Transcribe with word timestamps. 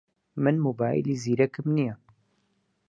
من 0.43 0.55
مۆبایلی 0.65 1.15
زیرەکم 1.23 1.67
نییە. 1.75 1.95